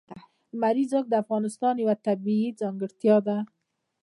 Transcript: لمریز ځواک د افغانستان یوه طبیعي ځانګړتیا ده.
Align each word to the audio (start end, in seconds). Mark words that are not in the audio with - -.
لمریز 0.53 0.87
ځواک 0.91 1.05
د 1.09 1.13
افغانستان 1.23 1.73
یوه 1.83 1.95
طبیعي 2.07 2.49
ځانګړتیا 2.61 3.15
ده. 3.27 3.37